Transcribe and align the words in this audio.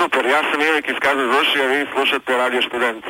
Super, 0.00 0.24
jaz 0.24 0.44
sem 0.52 0.60
Erik 0.60 0.88
iz 0.88 0.98
Kazazoši, 1.04 1.58
a 1.60 1.66
vi 1.66 1.86
slušate 1.92 2.36
Radio 2.36 2.62
Student. 2.62 3.04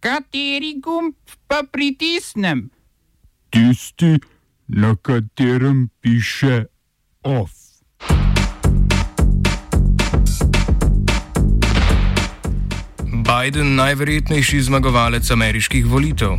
Kateri 0.00 0.74
gumb 0.84 1.14
pa 1.48 1.62
pritisnem? 1.72 2.70
Tisti, 3.50 4.18
na 4.68 4.94
katerem 5.02 5.88
piše 6.00 6.64
OF. 7.22 7.50
Biden 13.26 13.74
najverjetnejši 13.74 14.60
zmagovalec 14.60 15.30
ameriških 15.30 15.86
volitev. 15.86 16.38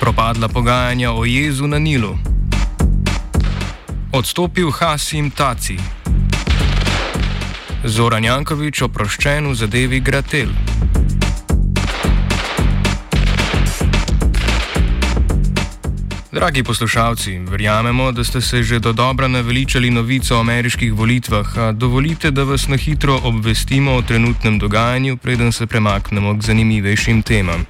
Propadla 0.00 0.48
pogajanja 0.48 1.12
o 1.12 1.24
jezu 1.24 1.66
na 1.66 1.78
Nilu. 1.78 2.18
Odstopil 4.12 4.70
Hasim 4.70 5.30
Taci. 5.30 6.01
Zoran 7.82 8.22
Jankovič 8.22 8.84
oproščen 8.86 9.48
v 9.50 9.54
zadevi 9.58 9.98
Gratel. 9.98 10.52
Dragi 16.30 16.62
poslušalci, 16.62 17.38
verjamemo, 17.50 18.12
da 18.12 18.24
ste 18.24 18.40
se 18.40 18.62
že 18.62 18.78
do 18.78 18.92
dobra 18.92 19.28
naveličali 19.28 19.90
novico 19.90 20.36
o 20.36 20.40
ameriških 20.40 20.92
volitvah, 20.94 21.58
a 21.58 21.72
dovolite, 21.72 22.30
da 22.30 22.44
vas 22.44 22.68
na 22.68 22.76
hitro 22.76 23.18
obvestimo 23.22 23.98
o 23.98 24.02
trenutnem 24.02 24.58
dogajanju, 24.58 25.16
preden 25.16 25.52
se 25.52 25.66
premaknemo 25.66 26.38
k 26.38 26.42
zanimivejšim 26.42 27.22
temam. 27.22 27.66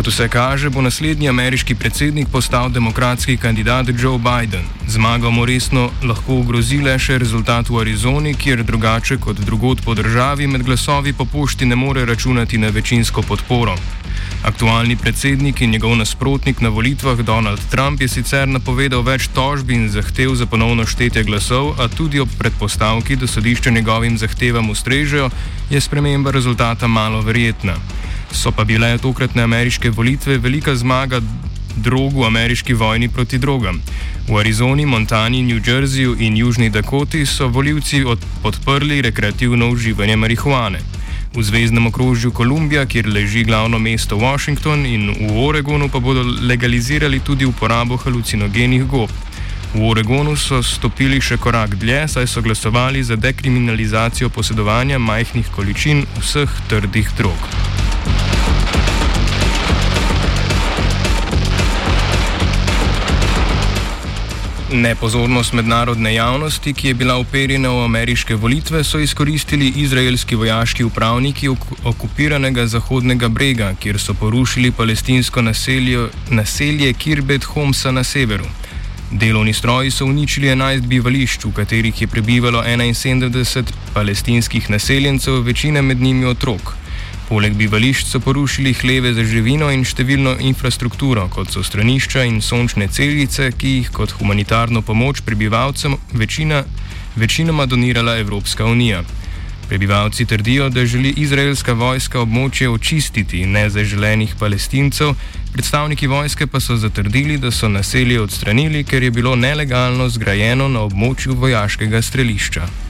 Kot 0.00 0.08
vse 0.08 0.28
kaže, 0.32 0.70
bo 0.72 0.80
naslednji 0.80 1.28
ameriški 1.28 1.74
predsednik 1.74 2.28
postal 2.32 2.70
demokratski 2.72 3.36
kandidat 3.36 3.86
Joe 4.02 4.18
Biden. 4.18 4.64
Zmago 4.88 5.30
mu 5.30 5.44
resno 5.44 5.90
lahko 6.02 6.38
ogrozile 6.40 6.94
še 6.98 7.18
rezultat 7.20 7.68
v 7.68 7.82
Arizoni, 7.82 8.32
kjer 8.32 8.62
drugače 8.64 9.18
kot 9.20 9.44
drugot 9.44 9.84
po 9.84 9.94
državi 9.94 10.46
med 10.46 10.64
glasovi 10.64 11.12
po 11.12 11.28
pošti 11.28 11.68
ne 11.68 11.76
more 11.76 12.06
računati 12.08 12.58
na 12.58 12.72
večinsko 12.72 13.22
podporo. 13.28 13.76
Aktualni 14.42 14.96
predsednik 14.96 15.60
in 15.60 15.76
njegov 15.76 15.96
nasprotnik 16.00 16.64
na 16.64 16.72
volitvah 16.72 17.20
Donald 17.20 17.60
Trump 17.70 18.00
je 18.00 18.08
sicer 18.08 18.48
napovedal 18.48 19.04
več 19.04 19.28
tožb 19.36 19.70
in 19.70 19.90
zahtev 19.92 20.32
za 20.34 20.46
ponovno 20.46 20.86
štetje 20.88 21.28
glasov, 21.28 21.74
a 21.76 21.92
tudi 21.92 22.24
ob 22.24 22.32
predpostavki, 22.38 23.20
da 23.20 23.28
sodišče 23.28 23.70
njegovim 23.70 24.16
zahtevam 24.18 24.70
ustrežejo, 24.70 25.28
je 25.70 25.80
sprememba 25.80 26.32
rezultata 26.32 26.88
malo 26.88 27.20
verjetna. 27.20 27.76
So 28.32 28.52
pa 28.52 28.64
bile 28.64 28.98
tokratne 28.98 29.42
ameriške 29.42 29.90
volitve 29.90 30.38
velika 30.38 30.76
zmaga 30.76 31.20
drogu 31.76 32.22
v 32.22 32.26
ameriški 32.26 32.74
vojni 32.74 33.08
proti 33.08 33.38
drogam. 33.38 33.80
V 34.28 34.38
Arizoni, 34.38 34.86
Montani, 34.86 35.42
New 35.42 35.60
Jerseyju 35.66 36.16
in 36.18 36.36
Južni 36.36 36.70
Dakoti 36.70 37.26
so 37.26 37.48
voljivci 37.48 38.04
podprli 38.42 39.02
rekreativno 39.02 39.70
uživanje 39.70 40.16
marihuane. 40.16 40.78
V 41.34 41.42
zvezdnem 41.42 41.86
okrožju 41.86 42.30
Kolumbija, 42.30 42.86
kjer 42.86 43.06
leži 43.08 43.44
glavno 43.44 43.78
mesto 43.78 44.16
Washington, 44.16 44.86
in 44.86 45.10
v 45.10 45.46
Oregonu 45.46 45.88
pa 45.88 45.98
bodo 45.98 46.22
legalizirali 46.22 47.20
tudi 47.20 47.44
uporabo 47.46 47.96
halucinogenih 47.96 48.84
gob. 48.86 49.10
V 49.74 49.84
Oregonu 49.90 50.34
so 50.36 50.62
stopili 50.62 51.20
še 51.20 51.38
korak 51.38 51.76
dlje, 51.78 52.08
saj 52.08 52.26
so 52.26 52.42
glasovali 52.42 53.04
za 53.04 53.16
dekriminalizacijo 53.16 54.28
posedovanja 54.28 54.98
majhnih 54.98 55.46
količin 55.54 56.02
vseh 56.18 56.50
trdih 56.68 57.14
drog. 57.18 57.79
Nepozornost 64.72 65.52
mednarodne 65.52 66.14
javnosti, 66.14 66.72
ki 66.72 66.88
je 66.88 66.94
bila 66.94 67.16
uperjena 67.18 67.68
v 67.70 67.84
ameriške 67.84 68.34
volitve, 68.34 68.84
so 68.84 68.98
izkoristili 68.98 69.72
izraelski 69.76 70.34
vojaški 70.34 70.84
upravniki 70.84 71.48
okupiranega 71.84 72.66
Zahodnega 72.66 73.28
brega, 73.28 73.72
kjer 73.80 73.98
so 73.98 74.14
porušili 74.14 74.70
palestinsko 74.70 75.42
naselje, 75.42 76.06
naselje 76.30 76.92
Kirbet 76.92 77.44
Homsa 77.44 77.90
na 77.90 78.04
severu. 78.04 78.46
Delovni 79.10 79.52
stroji 79.52 79.90
so 79.90 80.06
uničili 80.06 80.46
11 80.48 80.86
bivališč, 80.86 81.44
v 81.44 81.52
katerih 81.52 82.02
je 82.02 82.06
prebivalo 82.06 82.62
71 82.62 83.72
palestinskih 83.94 84.70
naseljencev, 84.70 85.42
večina 85.42 85.82
med 85.82 86.00
njimi 86.00 86.26
otrok. 86.26 86.79
Poleg 87.30 87.52
bivališč 87.54 88.08
so 88.10 88.18
porušili 88.18 88.72
hleve 88.74 89.12
za 89.14 89.22
živino 89.22 89.68
in 89.70 89.84
številno 89.86 90.32
infrastrukturo, 90.42 91.28
kot 91.30 91.52
so 91.54 91.62
stranišča 91.62 92.24
in 92.26 92.40
sončne 92.42 92.88
celice, 92.90 93.52
ki 93.54 93.74
jih 93.76 93.92
kot 93.94 94.16
humanitarno 94.18 94.82
pomoč 94.82 95.20
prebivalcem 95.22 95.94
večina, 96.10 96.64
večinoma 97.14 97.68
donirala 97.70 98.16
Evropska 98.18 98.66
unija. 98.66 99.04
Prebivalci 99.70 100.26
trdijo, 100.26 100.72
da 100.74 100.82
želi 100.82 101.14
izraelska 101.22 101.78
vojska 101.78 102.18
območje 102.26 102.66
očistiti 102.66 103.46
nezaželenih 103.46 104.34
palestincev, 104.34 105.14
predstavniki 105.54 106.10
vojske 106.10 106.50
pa 106.50 106.58
so 106.58 106.74
zatrdili, 106.82 107.38
da 107.38 107.54
so 107.54 107.70
naselje 107.70 108.18
odstranili, 108.26 108.82
ker 108.82 109.06
je 109.06 109.14
bilo 109.14 109.38
nelegalno 109.38 110.10
zgrajeno 110.10 110.66
na 110.68 110.82
območju 110.90 111.38
vojaškega 111.38 112.02
strelišča. 112.02 112.89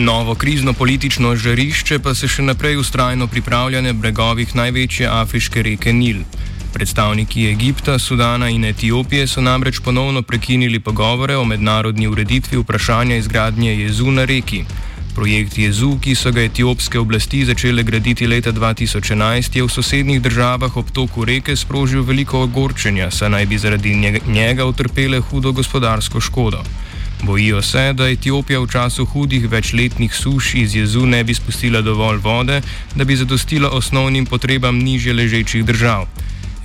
Novo 0.00 0.34
krizno 0.34 0.72
politično 0.72 1.34
žarišče 1.36 1.98
pa 1.98 2.14
se 2.14 2.28
še 2.28 2.42
naprej 2.42 2.78
ustrajno 2.80 3.26
pripravlja 3.28 3.82
na 3.84 3.92
bregovih 3.92 4.54
največje 4.56 5.06
afriške 5.06 5.62
reke 5.62 5.92
Nil. 5.92 6.22
Predstavniki 6.72 7.44
Egipta, 7.50 7.98
Sudana 7.98 8.48
in 8.48 8.64
Etiopije 8.64 9.26
so 9.28 9.44
namreč 9.44 9.82
ponovno 9.84 10.22
prekinili 10.22 10.80
pogovore 10.80 11.36
o 11.36 11.44
mednarodni 11.44 12.08
ureditvi 12.08 12.62
vprašanja 12.62 13.16
izgradnje 13.16 13.74
jezu 13.76 14.10
na 14.10 14.24
reki. 14.24 14.64
Projekt 15.14 15.58
jezu, 15.58 15.98
ki 16.00 16.14
so 16.16 16.32
ga 16.32 16.46
etiopske 16.48 16.98
oblasti 16.98 17.44
začele 17.44 17.82
graditi 17.82 18.26
leta 18.26 18.52
2011, 18.56 19.56
je 19.56 19.66
v 19.66 19.74
sosednjih 19.74 20.22
državah 20.22 20.76
ob 20.76 20.94
toku 20.96 21.24
reke 21.28 21.56
sprožil 21.56 22.08
veliko 22.08 22.46
ogorčenja, 22.48 23.10
saj 23.10 23.36
naj 23.36 23.46
bi 23.46 23.58
zaradi 23.58 24.16
njega 24.26 24.64
utrpele 24.64 25.20
hudo 25.20 25.52
gospodarsko 25.52 26.20
škodo. 26.20 26.64
Bojijo 27.22 27.62
se, 27.62 27.92
da 27.92 28.08
Etiopija 28.08 28.60
v 28.60 28.68
času 28.72 29.04
hudih 29.04 29.48
večletnih 29.50 30.14
suš 30.14 30.54
iz 30.54 30.74
jezu 30.74 31.06
ne 31.06 31.24
bi 31.24 31.34
spustila 31.34 31.80
dovolj 31.80 32.16
vode, 32.16 32.60
da 32.94 33.04
bi 33.04 33.16
zadostila 33.16 33.70
osnovnim 33.70 34.26
potrebam 34.26 34.78
niže 34.78 35.12
ležečih 35.12 35.64
držav. 35.64 36.06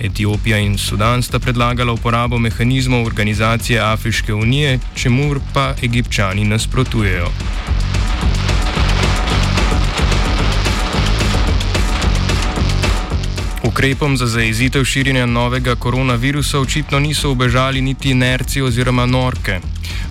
Etiopija 0.00 0.58
in 0.58 0.78
Sudan 0.78 1.22
sta 1.22 1.38
predlagala 1.38 1.92
uporabo 1.92 2.38
mehanizmov 2.38 3.06
organizacije 3.06 3.80
Afriške 3.80 4.34
unije, 4.34 4.78
čemu 4.94 5.34
pa 5.54 5.74
egipčani 5.82 6.44
nasprotujejo. 6.44 7.28
Ukrepom 13.62 14.16
za 14.16 14.26
zaezitev 14.26 14.84
širjenja 14.84 15.26
novega 15.26 15.74
koronavirusa 15.74 16.60
očitno 16.60 16.98
niso 16.98 17.30
ubežali 17.30 17.80
niti 17.80 18.10
inerci 18.10 18.62
oziroma 18.62 19.06
norke. 19.06 19.60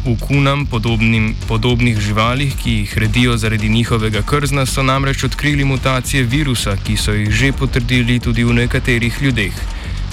V 0.06 0.14
kunam, 0.22 0.66
podobnim, 0.70 1.36
podobnih 1.48 1.98
živalih, 2.00 2.54
ki 2.64 2.72
jih 2.72 2.98
redijo 2.98 3.38
zaradi 3.38 3.70
njihovega 3.70 4.22
krzna, 4.22 4.66
so 4.66 4.84
namreč 4.84 5.24
odkrili 5.24 5.66
mutacije 5.66 6.24
virusa, 6.24 6.76
ki 6.78 6.98
so 6.98 7.14
jih 7.14 7.32
že 7.32 7.52
potrdili 7.52 8.20
tudi 8.20 8.44
v 8.44 8.54
nekaterih 8.54 9.18
ljudeh. 9.22 9.54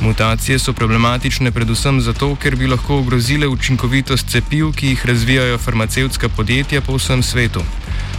Mutacije 0.01 0.59
so 0.59 0.73
problematične 0.73 1.53
predvsem 1.53 2.01
zato, 2.01 2.31
ker 2.37 2.57
bi 2.57 2.67
lahko 2.67 2.99
ogrozile 2.99 3.49
učinkovitost 3.49 4.33
cepiv, 4.33 4.73
ki 4.73 4.95
jih 4.95 5.07
razvijajo 5.07 5.59
farmacevtska 5.59 6.29
podjetja 6.29 6.81
po 6.81 6.97
vsem 6.97 7.23
svetu. 7.23 7.61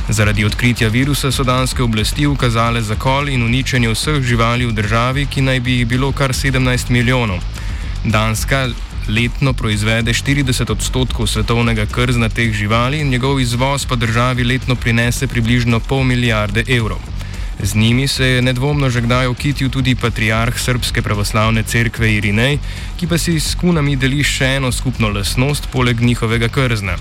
Zaradi 0.09 0.45
odkritja 0.45 0.87
virusa 0.93 1.31
so 1.31 1.43
danske 1.43 1.83
oblasti 1.83 2.27
ukazale 2.27 2.81
zakol 2.81 3.29
in 3.29 3.43
uničenje 3.43 3.89
vseh 3.89 4.21
živali 4.21 4.65
v 4.65 4.77
državi, 4.77 5.25
ki 5.25 5.41
naj 5.41 5.59
bi 5.59 5.77
jih 5.79 5.87
bilo 5.87 6.11
kar 6.11 6.37
17 6.37 6.89
milijonov. 6.89 7.41
Danska 8.05 8.67
letno 9.07 9.53
proizvede 9.53 10.13
40 10.13 10.71
odstotkov 10.71 11.27
svetovnega 11.27 11.85
krzna 11.85 12.29
teh 12.29 12.53
živali, 12.53 13.03
njegov 13.03 13.39
izvoz 13.39 13.85
pa 13.85 13.95
državi 13.95 14.43
letno 14.43 14.75
prinese 14.75 15.27
približno 15.27 15.79
pol 15.79 16.03
milijarde 16.03 16.63
evrov. 16.67 16.99
Z 17.59 17.75
njimi 17.75 18.07
se 18.07 18.25
je 18.25 18.41
nedvomno 18.41 18.89
že 18.89 19.01
kdaj 19.01 19.27
okitil 19.27 19.69
tudi 19.69 19.95
patriarh 19.95 20.59
Srpske 20.59 21.01
pravoslavne 21.01 21.63
cerkve 21.63 22.13
Irinej, 22.13 22.59
ki 22.99 23.07
pa 23.07 23.17
si 23.17 23.39
s 23.39 23.55
kunami 23.55 23.95
deli 23.95 24.23
še 24.23 24.55
eno 24.57 24.71
skupno 24.71 25.09
lasnost 25.09 25.69
poleg 25.71 26.01
njihovega 26.01 26.47
krzna. 26.47 26.97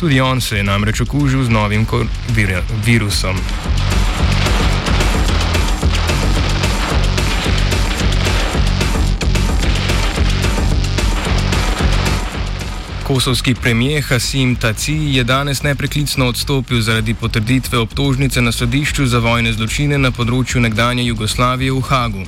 Tudi 0.00 0.20
on 0.20 0.40
se 0.40 0.56
je 0.56 0.64
namreč 0.64 1.00
okužil 1.00 1.44
z 1.44 1.50
novim 1.50 1.86
virusom. 2.84 3.36
Kosovski 13.08 13.54
premijer 13.54 14.02
Hasim 14.04 14.56
Taci 14.56 14.92
je 14.92 15.24
danes 15.24 15.62
nepreklicno 15.62 16.26
odstopil 16.26 16.80
zaradi 16.80 17.14
potrditve 17.14 17.78
obtožnice 17.78 18.42
na 18.42 18.52
sodišču 18.52 19.06
za 19.06 19.18
vojne 19.18 19.52
zločine 19.52 19.98
na 19.98 20.10
področju 20.12 20.60
nekdanje 20.60 21.06
Jugoslavije 21.06 21.72
v 21.72 21.80
Hagu. 21.88 22.24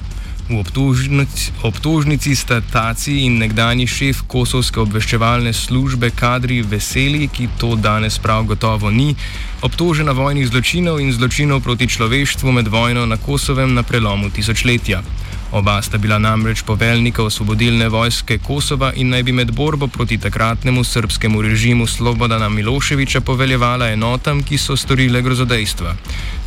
V 0.49 0.57
obtožnici, 0.57 1.53
obtožnici 1.69 2.33
sta 2.35 2.63
Taci 2.73 3.19
in 3.27 3.37
nekdani 3.43 3.85
šef 3.87 4.23
Kosovske 4.27 4.81
obveščevalne 4.81 5.53
službe 5.53 6.11
Kadri 6.17 6.63
Veseli, 6.63 7.29
ki 7.29 7.51
to 7.61 7.75
danes 7.77 8.17
prav 8.19 8.49
gotovo 8.49 8.89
ni, 8.91 9.13
obtožena 9.61 10.17
vojnih 10.17 10.49
zločinov 10.49 11.05
in 11.05 11.13
zločinov 11.13 11.61
proti 11.61 11.93
človeštvu 11.93 12.57
med 12.57 12.73
vojno 12.73 13.05
na 13.05 13.21
Kosovem 13.21 13.77
na 13.77 13.85
prelomu 13.85 14.33
tisočletja. 14.33 15.05
Oba 15.53 15.83
sta 15.83 15.99
bila 15.99 16.19
namreč 16.19 16.63
poveljnika 16.63 17.23
osvobodilne 17.23 17.89
vojske 17.89 18.39
Kosova 18.39 18.93
in 18.95 19.09
naj 19.11 19.23
bi 19.23 19.33
med 19.33 19.51
borbo 19.53 19.87
proti 19.87 20.19
takratnemu 20.19 20.85
srpskemu 20.85 21.43
režimu 21.43 21.87
Slobodana 21.87 22.49
Miloševiča 22.49 23.21
poveljevala 23.21 23.89
enotam, 23.89 24.43
ki 24.43 24.59
so 24.59 24.77
storile 24.77 25.23
grozodejstva. 25.23 25.95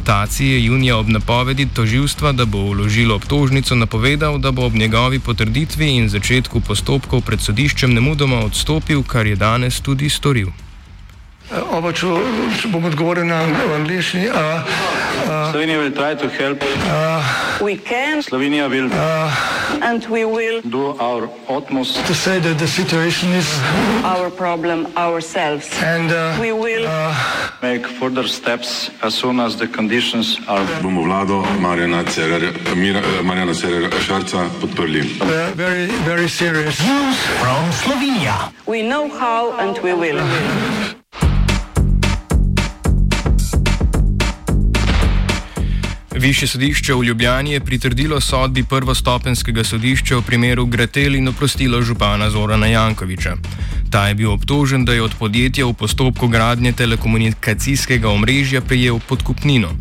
Taci 0.03 0.45
je 0.45 0.65
junija 0.65 0.97
ob 0.97 1.09
napovedi 1.09 1.67
toživstva, 1.73 2.31
da 2.31 2.45
bo 2.45 2.57
uložilo 2.57 3.15
obtožnico, 3.15 3.75
napovedal, 3.75 4.37
da 4.37 4.51
bo 4.51 4.65
ob 4.65 4.73
njegovi 4.73 5.19
potrditvi 5.19 5.95
in 5.97 6.09
začetku 6.09 6.61
postopkov 6.61 7.21
pred 7.21 7.41
sodiščem 7.41 7.93
nemudoma 7.93 8.39
odstopil, 8.45 9.03
kar 9.03 9.27
je 9.27 9.35
danes 9.35 9.81
tudi 9.81 10.09
storil. 10.09 10.62
Oba, 11.53 11.91
če, 11.93 12.07
če 12.61 12.67
bom 12.73 12.85
odgovoril 12.89 13.25
na 13.29 13.43
angliški. 13.77 14.25
Slovenija 15.53 15.77
will 15.79 15.93
try 15.93 16.15
to 16.15 16.27
help. 16.29 16.59
We 17.61 17.77
can 17.77 18.21
Slovenija 18.23 18.67
will 18.69 18.89
and 19.81 20.03
we 20.09 20.25
will 20.25 20.61
do 20.61 20.97
our 20.99 21.29
utmost 21.47 21.95
To 22.07 22.13
say 22.13 22.39
that 22.39 22.57
the 22.59 22.67
situation 22.67 23.29
is 23.33 23.47
our 24.03 24.29
problem 24.29 24.87
ourselves. 24.97 25.69
and 25.81 26.11
uh, 26.11 26.37
We 26.41 26.51
will 26.51 26.85
make 27.61 27.87
further 27.87 28.27
steps 28.27 28.89
as 29.01 29.13
soon 29.13 29.39
as 29.39 29.55
the 29.57 29.67
conditions 29.67 30.39
are 30.47 30.65
bomo 30.81 31.03
vlado 31.05 31.43
Marjana 31.61 32.03
Cererja, 32.05 32.51
Mira, 32.75 33.01
Marjana 33.23 33.53
Cererja 33.53 33.89
Šarca 34.01 34.49
podprli. 34.59 35.01
ve- 35.21 35.51
very, 35.55 35.85
very 36.05 36.27
serious. 36.27 36.81
we 38.67 38.81
know 38.81 39.07
how 39.09 39.51
and 39.59 39.77
we 39.79 39.93
will. 39.93 40.19
Višje 46.23 46.47
sodišče 46.47 46.93
v 46.95 47.03
Ljubljani 47.03 47.51
je 47.51 47.59
pritrdilo 47.59 48.21
sodbi 48.21 48.61
prvostopenskega 48.63 49.63
sodišča 49.63 50.17
v 50.17 50.21
primeru 50.23 50.65
Gretel 50.65 51.15
in 51.15 51.27
oprostilo 51.27 51.81
župana 51.81 52.29
Zorana 52.29 52.67
Jankoviča. 52.67 53.33
Ta 53.91 54.07
je 54.07 54.15
bil 54.15 54.31
obtožen, 54.31 54.85
da 54.85 54.93
je 54.93 55.01
od 55.03 55.15
podjetja 55.19 55.65
v 55.65 55.73
postopku 55.73 56.27
gradnje 56.27 56.71
telekomunikacijskega 56.71 58.09
omrežja 58.09 58.61
prejel 58.61 59.01
podkupnino. 59.07 59.73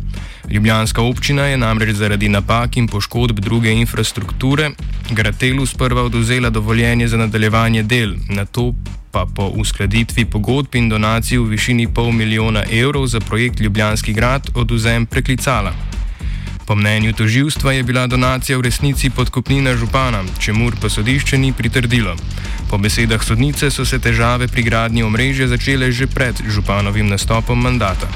Ljubljanska 0.51 1.01
občina 1.01 1.45
je 1.47 1.57
namreč 1.57 1.95
zaradi 1.95 2.29
napak 2.29 2.77
in 2.77 2.87
poškodb 2.87 3.39
druge 3.39 3.71
infrastrukture 3.71 4.71
Gratelu 5.11 5.65
sprva 5.65 6.03
oduzela 6.03 6.49
dovoljenje 6.49 7.07
za 7.07 7.17
nadaljevanje 7.17 7.83
del, 7.83 8.15
na 8.29 8.45
to 8.45 8.73
pa 9.11 9.25
po 9.35 9.47
uskladitvi 9.47 10.25
pogodb 10.25 10.75
in 10.75 10.89
donacij 10.89 11.37
v 11.37 11.47
višini 11.55 11.87
pol 11.87 12.11
milijona 12.11 12.63
evrov 12.71 13.07
za 13.07 13.19
projekt 13.19 13.59
Ljubljanski 13.59 14.13
grad 14.13 14.49
oduzem 14.55 15.05
preklicala. 15.05 15.92
Po 16.65 16.75
mnenju 16.75 17.13
toživstva 17.13 17.73
je 17.73 17.83
bila 17.83 18.07
donacija 18.07 18.57
v 18.57 18.61
resnici 18.61 19.09
podkupnina 19.09 19.75
župana, 19.75 20.23
čemur 20.39 20.75
pa 20.81 20.89
sodišče 20.89 21.37
ni 21.37 21.53
pritrdilo. 21.53 22.15
Po 22.69 22.77
besedah 22.77 23.23
sodnice 23.23 23.71
so 23.71 23.85
se 23.85 23.99
težave 23.99 24.47
pri 24.47 24.63
gradnji 24.63 25.03
omrežja 25.03 25.47
začele 25.47 25.91
že 25.91 26.07
pred 26.07 26.35
županovim 26.47 27.09
nastopom 27.09 27.59
mandata. 27.59 28.07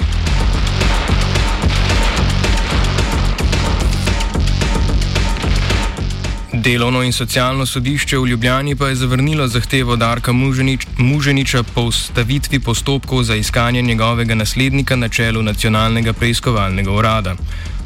Delovno 6.54 7.04
in 7.04 7.14
socialno 7.14 7.66
sodišče 7.66 8.18
v 8.18 8.28
Ljubljani 8.28 8.76
pa 8.76 8.88
je 8.88 8.96
zavrnilo 8.96 9.48
zahtevo 9.48 9.96
Darka 9.96 10.32
Muženič, 10.32 10.88
Muženiča 10.98 11.64
po 11.64 11.82
ustavitvi 11.82 12.60
postopkov 12.60 13.24
za 13.24 13.36
iskanje 13.36 13.82
njegovega 13.82 14.36
naslednika 14.36 14.96
na 14.96 15.10
čelu 15.10 15.42
nacionalnega 15.42 16.14
preiskovalnega 16.14 16.92
urada. 16.92 17.36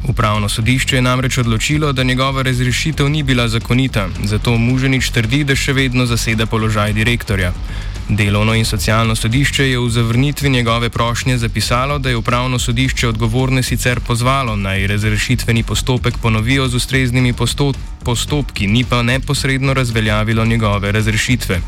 Upravno 0.08 0.48
sodišče 0.48 0.96
je 0.96 1.02
namreč 1.02 1.38
odločilo, 1.38 1.92
da 1.92 2.02
njegova 2.02 2.42
razrešitev 2.42 3.08
ni 3.08 3.22
bila 3.22 3.48
zakonita, 3.48 4.08
zato 4.24 4.56
Muženič 4.58 5.10
trdi, 5.10 5.44
da 5.44 5.54
še 5.56 5.72
vedno 5.72 6.06
zaseda 6.06 6.46
položaj 6.46 6.92
direktorja. 6.92 7.52
Delovno 8.08 8.54
in 8.54 8.64
socialno 8.64 9.14
sodišče 9.14 9.68
je 9.68 9.78
v 9.78 9.88
zavrnitvi 9.90 10.50
njegove 10.50 10.90
prošnje 10.90 11.38
zapisalo, 11.38 11.98
da 11.98 12.10
je 12.10 12.16
upravno 12.16 12.58
sodišče 12.58 13.08
odgovorne 13.08 13.62
sicer 13.62 14.00
pozvalo 14.00 14.56
naj 14.56 14.86
razrešitveni 14.86 15.62
postopek 15.62 16.18
ponovijo 16.22 16.68
z 16.68 16.74
ustreznimi 16.74 17.32
posto 17.32 17.72
postopki, 18.04 18.66
ni 18.66 18.84
pa 18.84 19.02
neposredno 19.02 19.74
razveljavilo 19.74 20.44
njegove 20.44 20.92
razrešitve. 20.92 21.60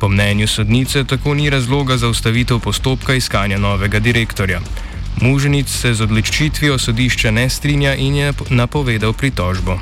Po 0.00 0.08
mnenju 0.08 0.48
sodnice 0.48 1.04
tako 1.04 1.34
ni 1.34 1.50
razloga 1.50 1.96
za 1.96 2.08
ustavitev 2.08 2.58
postopka 2.58 3.14
iskanja 3.14 3.58
novega 3.58 3.98
direktorja. 3.98 4.60
Muženic 5.20 5.68
se 5.68 5.94
z 5.94 6.00
odločitvijo 6.00 6.78
sodišča 6.78 7.30
ne 7.30 7.48
strinja 7.48 7.94
in 7.94 8.14
je 8.14 8.32
napovedal 8.50 9.12
pritožbo. 9.12 9.78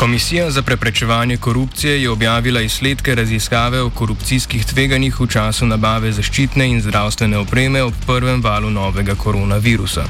Komisija 0.00 0.50
za 0.50 0.62
preprečevanje 0.62 1.36
korupcije 1.36 2.02
je 2.02 2.10
objavila 2.10 2.60
izsledke 2.60 3.14
raziskave 3.14 3.82
o 3.82 3.90
korupcijskih 3.90 4.64
tveganjih 4.64 5.20
v 5.20 5.26
času 5.26 5.66
nabave 5.66 6.12
zaščitne 6.12 6.68
in 6.68 6.80
zdravstvene 6.80 7.38
opreme 7.38 7.82
ob 7.82 7.94
prvem 8.06 8.42
valu 8.42 8.70
novega 8.70 9.14
koronavirusa. 9.14 10.04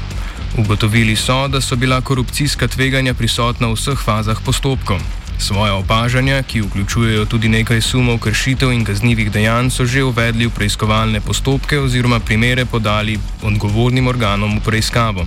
Ugotovili 0.57 1.15
so, 1.15 1.47
da 1.47 1.61
so 1.61 1.75
bila 1.75 2.01
korupcijska 2.01 2.67
tveganja 2.67 3.13
prisotna 3.13 3.67
v 3.67 3.75
vseh 3.75 3.99
fazah 3.99 4.39
postopkov. 4.45 4.99
Svoje 5.41 5.71
opažanja, 5.71 6.43
ki 6.43 6.61
vključujejo 6.61 7.25
tudi 7.25 7.49
nekaj 7.49 7.81
sumov 7.81 8.19
kršitev 8.21 8.71
in 8.71 8.83
kaznjivih 8.85 9.31
dejanj, 9.31 9.71
so 9.73 9.85
že 9.85 10.03
uvedli 10.03 10.45
v 10.45 10.53
preiskovalne 10.53 11.21
postopke 11.21 11.79
oziroma 11.79 12.19
primere 12.19 12.65
podali 12.65 13.17
odgovornim 13.41 14.07
organom 14.07 14.59
v 14.59 14.61
preiskavo. 14.65 15.25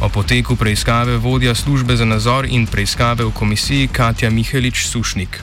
O 0.00 0.08
poteku 0.08 0.56
preiskave 0.56 1.16
vodja 1.16 1.54
službe 1.54 1.96
za 1.96 2.04
nadzor 2.04 2.46
in 2.46 2.66
preiskave 2.66 3.24
v 3.24 3.34
komisiji 3.34 3.88
Katja 3.88 4.30
Mihelič 4.30 4.86
Sušnik. 4.86 5.42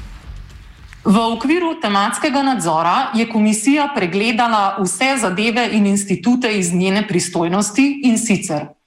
V 1.03 1.17
okviru 1.19 1.75
tematskega 1.81 2.43
nadzora 2.43 3.11
je 3.15 3.27
komisija 3.27 3.91
pregledala 3.95 4.77
vse 4.79 5.17
zadeve 5.19 5.69
in 5.71 5.85
institute 5.85 6.47
iz 6.59 6.73
njene 6.73 7.07
pristojnosti 7.07 8.01
in 8.03 8.17
sicer 8.17 8.77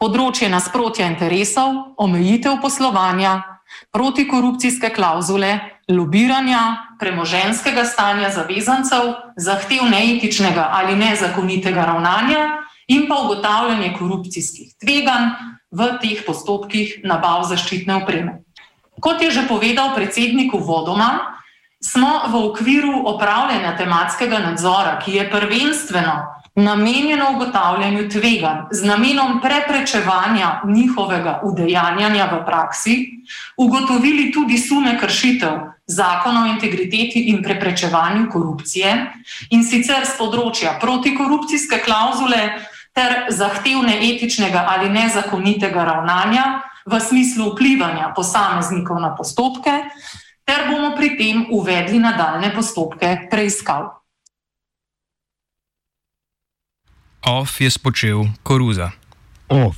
področje 0.00 0.48
nasprotja 0.48 1.10
interesov, 1.10 1.74
omejitev 2.00 2.56
poslovanja, 2.62 3.49
protikorupcijske 3.92 4.90
klauzule, 4.94 5.58
lobiranja, 5.88 6.94
premoženskega 7.00 7.84
stanja 7.84 8.30
zavezancev, 8.30 9.14
zahtev 9.36 9.88
neetičnega 9.90 10.68
ali 10.72 10.96
nezakonitega 10.96 11.84
ravnanja 11.84 12.46
in 12.88 13.06
pa 13.08 13.20
ugotavljanje 13.24 13.94
korupcijskih 13.98 14.74
tveganj 14.80 15.30
v 15.70 15.90
teh 16.02 16.22
postopkih 16.26 17.00
nabav 17.04 17.44
zaščitne 17.46 18.02
opreme. 18.02 18.40
Kot 19.00 19.22
je 19.22 19.30
že 19.30 19.46
povedal 19.48 19.94
predsednik 19.94 20.54
uvodoma, 20.54 21.38
smo 21.80 22.28
v 22.28 22.44
okviru 22.50 23.06
opravljanja 23.08 23.76
tematskega 23.76 24.38
nadzora, 24.38 24.98
ki 25.00 25.16
je 25.16 25.30
prvenstveno 25.30 26.39
namenjeno 26.64 27.30
ugotavljanju 27.34 28.08
tveganj 28.10 28.58
z 28.70 28.86
namenom 28.86 29.40
preprečevanja 29.40 30.60
njihovega 30.64 31.40
udejanjanja 31.44 32.28
v 32.32 32.44
praksi, 32.46 32.96
ugotovili 33.56 34.32
tudi 34.32 34.58
sume 34.58 34.98
kršitev 34.98 35.58
zakona 35.86 36.42
o 36.42 36.46
integriteti 36.46 37.24
in 37.32 37.42
preprečevanju 37.42 38.30
korupcije 38.32 38.94
in 39.50 39.64
sicer 39.64 40.06
z 40.06 40.16
področja 40.18 40.78
protikorupcijske 40.80 41.82
klauzule 41.84 42.40
ter 42.94 43.30
zahtevne 43.30 43.98
etičnega 44.10 44.64
ali 44.68 44.90
nezakonitega 44.90 45.84
ravnanja 45.84 46.46
v 46.86 47.00
smislu 47.00 47.52
vplivanja 47.52 48.10
posameznikov 48.16 49.00
na 49.00 49.14
postopke, 49.14 49.74
ter 50.44 50.66
bomo 50.70 50.96
pri 50.96 51.14
tem 51.18 51.46
uvedli 51.54 52.00
nadaljne 52.02 52.50
postopke 52.54 53.30
preiskav. 53.30 53.99
Off 57.26 57.60
je 57.60 57.70
spočel 57.70 58.24
koruza. 58.42 58.90
Off. 59.48 59.76